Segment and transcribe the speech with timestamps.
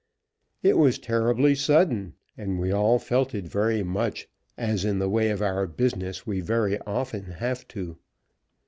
[0.63, 4.27] It was terribly sudden, and we all felt it very much;
[4.57, 7.99] as in the way of our business we very often have to.